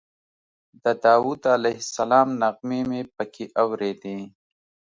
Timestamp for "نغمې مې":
2.41-3.01